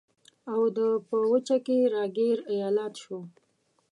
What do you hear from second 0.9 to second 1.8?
په وچه کې